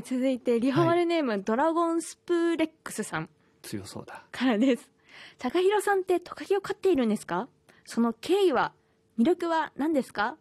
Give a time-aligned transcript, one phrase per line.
[0.00, 3.28] 続いて、リホマルネーム、ドラゴンスプレックスさん
[3.60, 4.24] 強そうだ。
[4.32, 4.88] からです。
[5.38, 7.48] 高弘さんってトカゲを飼っているんですか？
[7.84, 8.72] その経緯は、
[9.18, 10.36] 魅力は何ですか？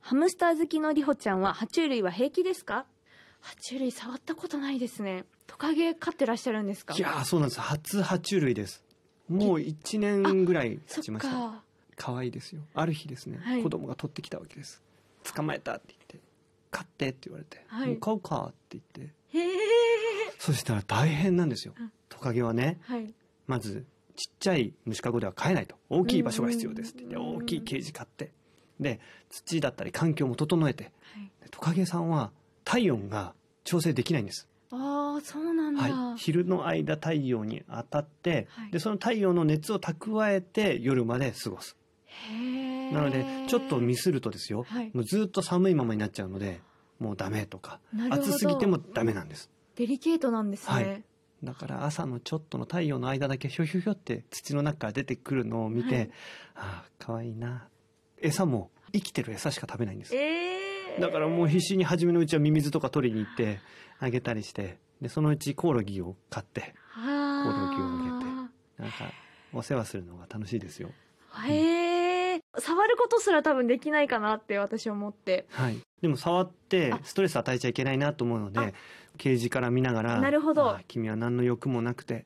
[0.00, 2.86] ハムスター好きのリホちゃんは爬虫類は平気ですか？
[3.42, 5.24] 爬虫類触ったことないですね。
[5.46, 6.94] トカゲ飼ってらっしゃるんですか？
[6.94, 7.60] いやー、そうなんです。
[7.60, 8.82] 初爬虫類です。
[9.28, 11.32] もう1年ぐらい経ちました。
[11.32, 11.62] か。
[11.96, 12.62] 可愛いですよ。
[12.74, 14.82] ある日ですね、はい子供が取ってきたわけです。
[15.34, 15.94] 捕まえたって
[16.72, 19.58] 言って、飼って言われて、はいもう飼うかって言って、へえ。
[20.38, 21.92] そしたら大変なんですようん。
[22.08, 23.12] トカゲはね、はい。
[23.46, 25.76] まず、ちっちゃい虫かごでは飼えないと。
[25.88, 28.32] 大きい場所が必要ですって言って、うん大きいケージ買って。
[28.80, 30.84] で、土だったり環境も整えて。
[30.84, 30.88] は
[31.20, 31.30] い。
[31.42, 32.30] でトカゲさんは
[32.64, 34.48] 体温が調整できないんです。
[34.70, 35.82] ああ、そうなんだ。
[35.82, 36.18] はい。
[36.18, 41.76] 昼の間太陽に当たって、はいで、その太陽の熱を蓄えて夜まで過ごす。
[42.92, 46.60] なので、ちょっとミスるとですよ、はいもうずっと寒いままになっちゃうので、
[46.98, 47.80] もうダメとか
[48.10, 49.50] 暑すぎてもダメなんです。
[49.76, 50.74] デリケートなんですね。
[50.74, 51.04] はい。
[51.44, 56.10] だから朝のちょっとの太陽の間だけひょひょひょって土の中から出てくるのを見て、はい
[56.56, 57.68] ああ、かわいいな。
[58.20, 60.16] 餌も生きてる餌しか食べないんです。
[60.16, 61.00] ええ。
[61.00, 63.60] だからもう必死に初めのうちはミミズとか取りに行って
[64.00, 69.14] あげたりして、で、そのうちコオロギを買って、コオロギをあげて、なんか
[69.52, 70.90] お世話するのが楽しいですよ。
[71.46, 71.77] へえ。
[72.60, 75.46] 触ることすら多分できないかなって私思って。
[75.50, 75.78] はい。
[76.02, 78.72] でも触ってあストレス与えちゃいけないなと思うので、
[79.16, 82.24] ケージから見ながら、なるほどあ君は何の欲もなくて、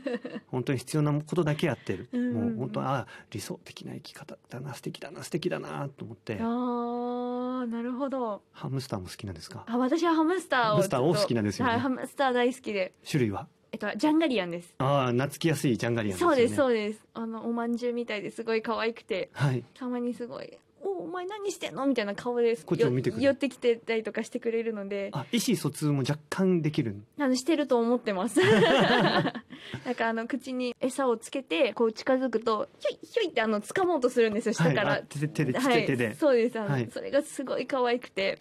[0.48, 2.08] 本当に必要なことだけやってる。
[2.12, 8.42] うんうんうんもう本当、ああ、理想的な生き方だな、素敵だな、素敵だな、と思って、ああ、なるほど。
[8.52, 9.64] ハムスターも好きなんですか？
[9.66, 10.70] あ、私はハムスターを。
[10.72, 12.92] ハムスターを好きなんですよねはい、ハムスター大好きで。
[13.10, 13.48] 種類は？
[13.74, 14.72] えっと、ジャンガリアンです。
[14.78, 16.36] ああ、懐きやすいジャンガリアンですよね。
[16.36, 17.00] そうです、そうです。
[17.12, 19.64] あの、おまんじゅうみたいですごい可愛くて、はい。
[19.76, 21.84] たまにすごい、お、お前何してんの？
[21.84, 26.94] みたいな顔でこっちを見て寄ってきてたりとかしてくれるので、あ、意思疎通も若干できる。
[27.18, 28.38] あの、してると思ってます。
[29.84, 34.90] なんかあの、口に餌をつけて、こう近づくと、ひょいひょいってあの、掴もうとするんですよ、下から。
[34.90, 36.60] はいあ手で手ではいそうです。
[36.60, 38.38] あの、はいそれがすごい可愛くて、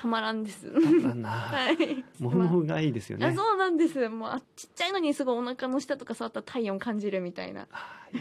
[0.00, 0.66] たまらんです。
[0.70, 2.04] はい。
[2.22, 3.26] もふもふがいいですよね。
[3.26, 4.08] あそうなんです。
[4.08, 7.68] もう、あ、ちっちゃいのにすごいお腹の下とか触ったら体温感じるみたいな。
[7.70, 8.20] あ いい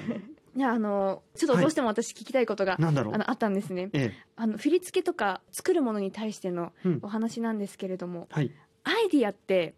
[0.58, 3.90] いや、あの、ちょっとどうしても私聞きたいことが、なんだろうあの、あったんですね。
[3.94, 4.26] ええ。
[4.36, 8.52] あの、振り付けとか作るものに対してのうんお話なんですけれども、はい。
[8.84, 9.74] アイディアって、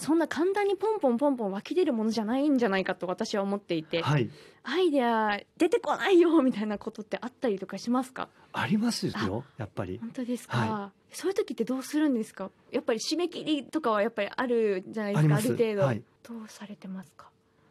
[0.00, 4.28] そんな簡単にポンポンポンポン湧き出るものじゃないんじゃないかと私は思っていて、はい。
[4.64, 8.28] アイデア出てこないよみたいなことってあったりとかしますか？
[8.52, 9.98] ありますよ、やっぱり。
[10.00, 12.50] 本当ですか、はそういう時ってどうするんですか？
[12.72, 17.28] やっぱり締め切りとかはやっぱりあるじゃないですか、ある程度、はいどうされてますか？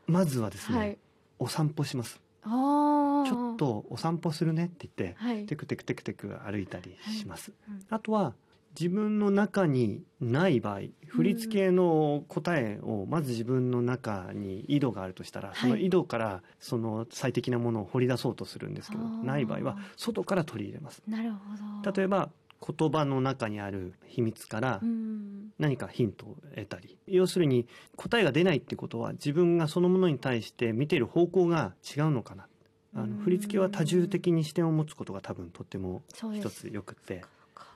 [0.07, 0.97] まずはですね、はい。
[1.39, 2.19] お散歩します。
[2.43, 3.29] ああ。
[3.29, 3.55] ちょっ。
[3.57, 7.51] とお散歩するねって言って、はいテクテクテクテク歩いたりします。
[7.67, 8.33] うんあとは、
[8.79, 21.01] 自分の中にない場合、振り付けの答えをまず自分の中に井戸があるとしたら、いその井戸からその最適なものを掘り出そうとするんですけど、あーない場合は外から取り入れます。
[21.07, 21.37] なるほ
[21.83, 21.91] ど。
[21.91, 22.29] 例えば、
[22.61, 25.51] 言葉の中にある秘密からうん。
[25.57, 26.97] 何かヒントを得たり。
[27.07, 32.47] 要するに答えが出ないってことは自分がそのものに対して見ている方向が違うのかな。
[32.95, 36.03] あうんの、振り付けは多重的に視点を持つことが多分とっても
[36.33, 37.23] 一つよくって。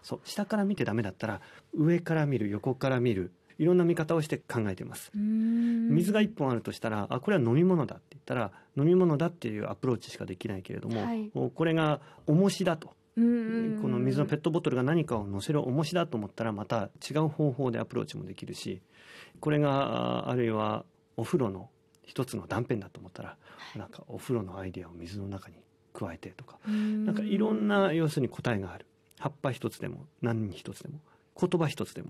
[0.04, 0.20] そう。
[0.24, 1.42] 下から見てダメだったら
[1.74, 3.32] 上から見る、横から見る。
[3.60, 5.12] いろんな見方をして考えてます。
[5.16, 5.90] うん。
[5.90, 12.92] 水が一本あるとしたら、あ、これは飲み物だって言ったら、飲み物だっていうアプローチしかできないけれども、はいおこれが重しだと。
[13.16, 13.80] うん。
[13.82, 18.82] この水のペットボトルが何かを乗せる重しだと思ったらまた違う方法でアプローチもできるし
[19.40, 20.84] これがああるいは
[21.16, 21.70] お風呂の
[22.02, 23.38] 一つの断片だと思ったら
[23.76, 25.58] なんかお風呂のアイデアを水の中に
[25.94, 28.88] 加えてとかうんなんかいろんな要するに答えがある
[29.24, 31.00] 葉っぱ一つでも何一つでも
[31.40, 32.10] 言葉一つでも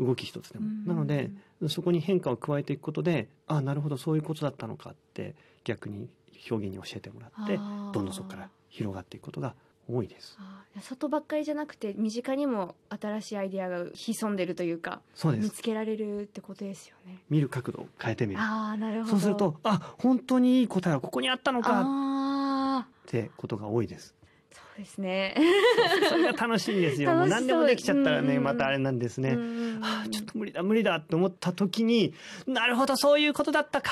[0.00, 1.30] 動き一つでもうんなので
[1.68, 5.34] そこに変化を加えていくことであなるほどそういうことだったのかって
[5.64, 6.08] 逆に
[6.50, 9.54] 表現に教えてもらってどんどんそこから広がっていくことが
[9.88, 10.38] 多いです。
[10.80, 17.18] 外ばっかりじゃなくて身近にも新しいアイディアが潜んでるというかそうです見つけられるってことですよね。
[17.28, 18.40] 見る角度を変えてみる。
[18.40, 19.10] ああなるほど。
[19.12, 24.15] そうすると、あ、本当にいい答えはここにあったのかああってことが多いです。
[24.56, 25.34] そうですね。
[26.08, 27.14] それが楽しいんですよ。
[27.14, 29.30] もう何でもできちゃったらね、うんまたあれなんですね。
[29.30, 32.14] うんあーちょっと無理だ、無理だって思った時に、
[32.46, 33.90] なるほど、そういうことだったか。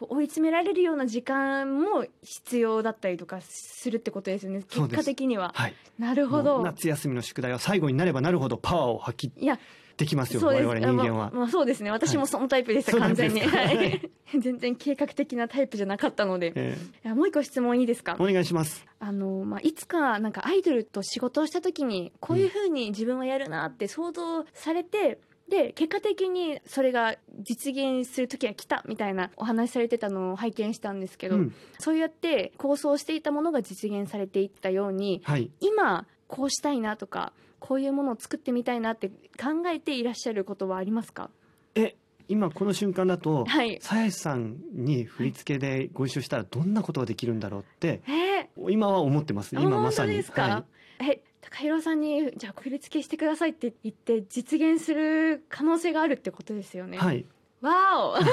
[0.00, 4.64] 追い詰められるような時間も必要だったりとかするってことですよね。
[4.68, 5.52] 結果的には。
[5.54, 5.74] はい。
[5.98, 6.62] なるほもどう。
[6.64, 9.60] 夏休みの宿題は最後になればなるほどパワーを発揮いや、
[9.96, 10.86] できますよ、我そうです。
[10.86, 11.26] 々人間は。
[11.26, 11.90] あまあまあそうですね。
[11.90, 13.40] 私もそのタイプでした、はい完全に。
[13.46, 14.10] はい。
[14.38, 16.52] 全然計画的なタイプじゃなかったので。
[16.54, 18.16] えいやもう一個質問いいですか？
[18.18, 18.84] ーお願いします。
[18.98, 25.18] あの、まあ、いつか、なんかアイドルと仕事をした時に、こういう風に自分はやるなって想像されて、
[25.48, 37.32] で結果的にそれが実現する時が来たみたいなお話しされてたのを拝見したんですけど、うんそうやって構想していたものが実現されていったようにはい今こうしたいなとか
[37.64, 41.30] こういうものを作ってみたいなって考えていらっしゃることはありますか？
[41.76, 41.94] え
[42.28, 43.78] 今この瞬間だとはい。
[43.80, 49.54] 鞘師さんに振り付けでご一緒したらどんなことができるんだろうってえ今は思ってます。
[49.54, 50.64] ー、今まさにですか、は
[50.98, 57.24] え高弘さんにじゃあ振り付けしてくださいって言って実現する可能性があるってことですよね、い、はい、
[57.60, 58.18] わお。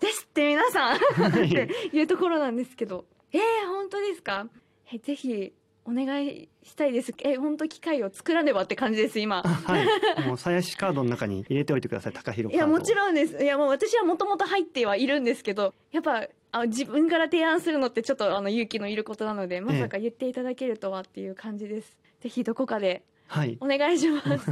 [0.00, 0.98] ですって皆さん。
[0.98, 1.46] はい。
[1.50, 3.06] っていうところなんですけど。
[3.32, 4.48] えー、本当ですか？
[4.92, 5.52] えぜひ
[5.88, 7.14] お願いしたいです。
[7.20, 9.42] え本当機会を作らねばって感じです今。
[9.42, 10.26] はい。
[10.28, 24.50] もう鞘師カードの中に入れておいてください高弘いやもちろんですいやもう私はもともと入ってはいるんですけどやっぱあ自分から提案するのってちょっとあの勇気のいることなのでまさか言っていただけるとはっていう感じです、ぜひどこかではいお願いします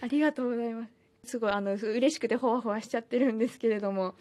[0.00, 0.86] ありがとうございま
[1.24, 4.14] すすごいあの嬉しくてほわほわしちゃってるんですけれども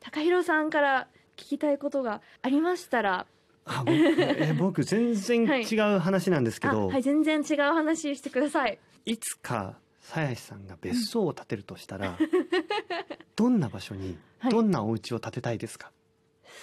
[0.00, 3.26] 高弘さんから聞きたいことがありましたら
[3.64, 8.78] あ僕え僕全然違う話なんですけど、あはい全然違う話してください。
[9.04, 12.18] い、つか鞘師さんが別荘を建てるとしたら、
[13.36, 14.50] どんな場所にはい。
[14.50, 15.92] どんなお家を建てたいですか、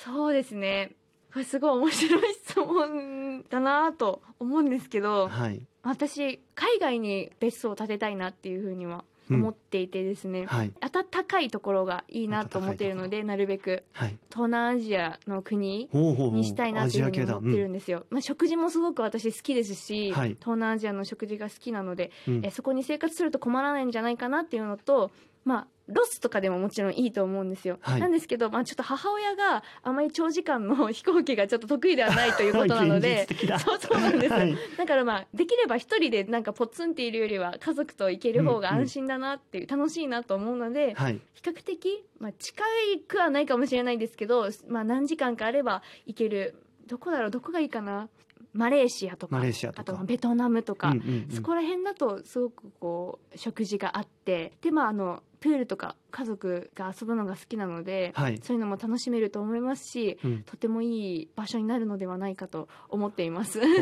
[0.04, 0.92] そうですね。
[1.32, 10.74] これすごい面白い質問だなと思うんですけどはい、私海外に別荘を建てたいなっていうふうには思っていてですね、はい。
[10.80, 14.18] 暖かいところがいいなと思っているのでなるべくはい。
[14.30, 20.30] 東南アジアの国にしたいなっていうふうに思ってるんですよ、まあ、食事もすごく私好きですし、はい。
[20.30, 22.46] 東南アジアの食事が好きなので、うんうん。
[22.46, 25.12] えそこに生活すると困らないんじゃないかなっていうのと
[25.50, 28.00] まあロスとかでももちろんいいと思うんですよ、はい。
[28.00, 34.32] なんですけど、まあ、ちょっと母親があまり長時間の 飛行機がちょっと得意ではないということなので そうそうなんです。
[34.32, 34.56] よはい。
[34.78, 41.20] だからまあできれば一人でなんかポツンっているよりは家族と行ける方が安心だなっていう、楽しいなと思うので、はい。
[41.34, 42.64] 比較的、まあ、近
[43.08, 46.54] くはないかもしれないですけど、まあ、何時間かあれば行ける。
[46.86, 47.32] どこだろう？
[47.32, 48.10] どこがいいかな？
[48.54, 49.42] マレーシアとか
[49.76, 51.36] あとベトナムとか、うんうんうん。
[51.36, 58.40] そこら辺だとすごくこう食事があってでまああのプールとか家族が遊ぶのが好きなので、はい。
[58.44, 60.44] そういうのも楽しめると思いますしうん。
[60.44, 63.60] とてもいい場所になるのではないかと思っています。
[63.60, 63.76] 東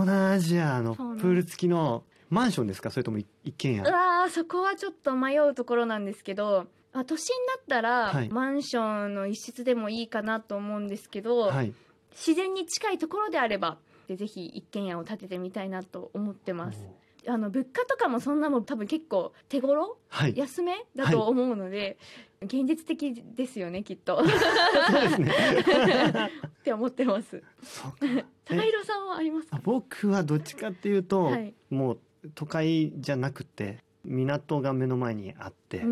[0.00, 2.90] 南アジアのプール付きのマンションですか？
[2.90, 3.80] それとも一一軒家？
[3.82, 8.28] うわーそこはちょっと迷うところなんですけどあ都心だったら、はい。
[8.30, 11.72] マンションの一室でもいいかなと思うんですけど、はい
[12.14, 13.78] 自然に近いところであれば
[14.08, 16.78] でぜひ一軒家を建ててみたいなと思ってます。
[17.26, 20.36] あの物価とかもそんなもん多分結構手頃はい。
[20.36, 21.96] 安めだと思うので、
[22.42, 24.22] 現実的ですよねきっと。
[24.22, 25.32] そうですね。
[26.60, 27.42] って思ってます。
[28.44, 31.54] 高弘さんはあります僕はどっちかっていうと、はい。
[31.70, 31.98] もう
[32.34, 35.82] 都会じゃなくて港が目の前にあって、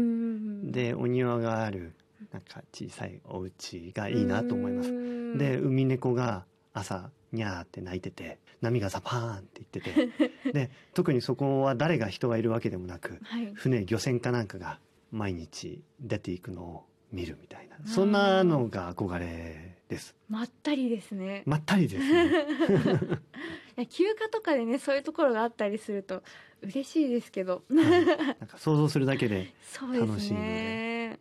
[0.65, 1.95] でお庭がある
[2.31, 4.91] なんか小さいお家がいいなと思います
[5.33, 5.39] うん。
[5.39, 10.53] で海猫が朝にゃーって鳴いてて波がザパーンって言ってて。
[10.53, 13.53] で特にそこは誰が人がいるわけでもなくはい。
[13.55, 14.79] 船漁船かなんかが
[15.11, 17.77] 毎日出ていくのを見るみたいな。
[17.87, 20.17] そんなのが憧れです。
[20.29, 21.43] まったりですね。
[21.45, 22.27] まったりですね。
[23.77, 26.23] いや休暇とかでねそういうところがあったりすると
[26.63, 27.63] 嬉しいですけど。
[27.69, 28.07] なん
[28.47, 31.19] か想像するだけで 楽しいのね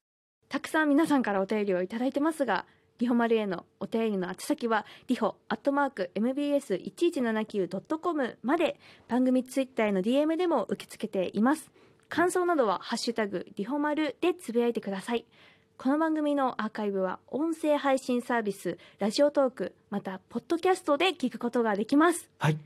[0.47, 2.65] たくさん皆さんからお便りをいただいてますが
[3.01, 11.71] リホマルへのお便りの宛先はリホアットマーク MBS1179.com まで番組ツイッターへの DM でも受け付けています。
[12.09, 15.25] 感想などは「ハッシュタグリホマル」でつぶやいてください。
[15.79, 22.29] この番組のアーカイブは音声配信サービスラジオトークまたポッドキャストで聞くことができます。
[22.37, 22.57] はい。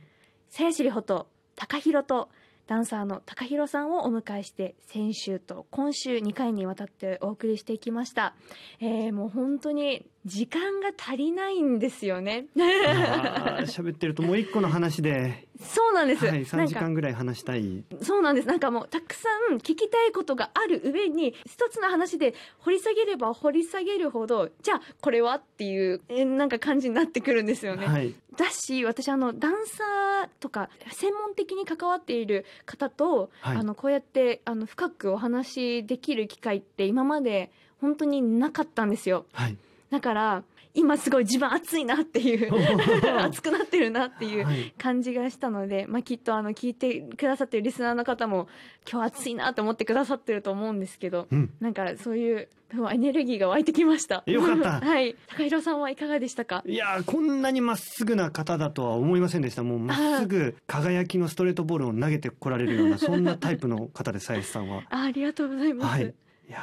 [0.50, 2.27] 鞘師里穂と高弘と
[2.68, 8.34] ダンサーの高弘さんをお迎えして先週と今週2回にわたってお送りしていきました、
[8.80, 12.48] えーもう本当に時間が足りないんですよね。
[12.55, 17.84] 喋ってるともう一個の話で、そうなんです、はい、な3んか時間ぐらい話したい。
[18.01, 18.48] そうなんです。
[18.48, 28.15] なんかもうたくさん聞きたいことがある上に一つの話で掘り下げれば掘り下げるほどじゃあこれはっていうえーなんか感じになってくるんですよね、はい。
[28.36, 33.58] だし私あのダンサーとか専門的に関わっている方と、はい。
[33.58, 39.27] あのこうやってあの深くお話しできる機会って今まで本当になかったんですよ。
[39.32, 39.58] はい
[39.92, 42.51] だから今すごい自分熱いなっていう
[43.22, 44.74] 熱くなってるなっていうはい。
[44.77, 48.48] 感じがしたので、まあ、きっとあの聞いてくださってるリスナーの方も
[48.92, 51.54] 今日暑いなと思ってくださってると思うんですけどうん。
[51.62, 52.50] なんかそういう
[52.92, 54.24] エネルギーが湧いてきました。
[54.25, 54.82] よかった。
[54.86, 55.15] はい。
[55.27, 56.62] 高弘さんはいかがでしたか？
[56.65, 59.63] いやーこんなにまっすぐな方だとは思いませんでした。
[59.63, 64.82] もうまっすぐ輝きのストレートボールを投げてこられるようなそんなタイプの方です林さんは。
[64.89, 66.13] あありがとうございます、はい。
[66.50, 66.58] いや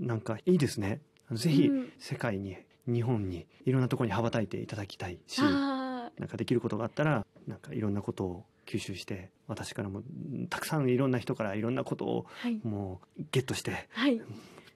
[0.00, 1.00] ーなんかいいですね
[1.30, 10.02] ぜひうん世界に日本にいろんなところに羽ばたいていただきたいしあなんかできることがあったらなんかいろんなことを吸収して私からもう
[10.36, 12.26] んたくさんいろんな人からいろんなことを
[12.64, 14.20] もうゲットしてはい。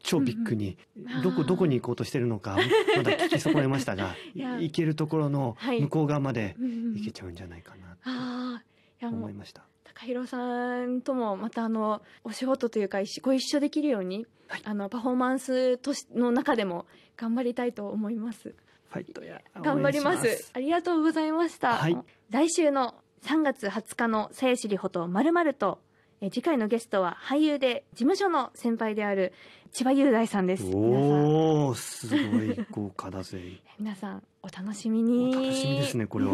[0.03, 2.57] 超ビッグにうんどこどこに行こうとしてるのか
[2.97, 5.81] まだ聞き損ねましたが 行けるところのはい。
[5.83, 7.75] 向こう側まで行けちゃうんじゃないか
[8.05, 8.63] な
[9.01, 9.63] とも思いうました。
[9.95, 14.63] 高弘さんともまたあのお仕事というかご一緒できるように、はい。
[14.65, 18.55] あのパフォーマンスとしの中でも頑張りたいと思います。
[18.91, 20.51] ファイトや頑張ります。
[20.55, 21.99] ありがとうございました、はい。
[22.31, 25.81] 来週の3月20日の「さやしりほとまるまると
[26.21, 29.33] え次回のゲストは俳優で事務所の先輩である
[29.73, 30.65] 千葉雄大さんです。
[30.75, 33.61] おおすごい豪華だぜ。
[33.79, 36.33] 皆さんお楽しみおに楽しみですねこれは。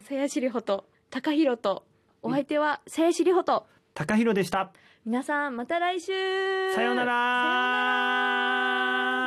[0.00, 1.84] さやしりほと高弘と
[2.22, 3.66] お相手は静止里穂と。
[3.94, 4.72] 高弘でした。
[5.04, 6.12] 皆さんまた来週。
[6.74, 9.25] さようなら。